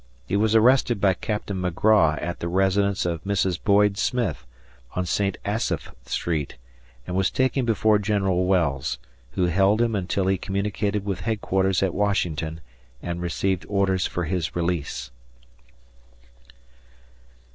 [0.25, 1.49] He was arrested by Capt.
[1.49, 3.63] McGraw at the residence of Mrs.
[3.63, 4.47] Boyd Smith,
[4.95, 5.37] on St.
[5.45, 6.55] Asaph Street,
[7.05, 8.47] and taken before Genl.
[8.47, 8.97] Wells,
[9.33, 12.61] who held him until he communicated with headquarters at Washington
[13.03, 15.11] and received orders for his release.